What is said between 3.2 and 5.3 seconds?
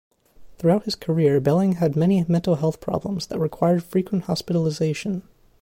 that required frequent hospitalisation.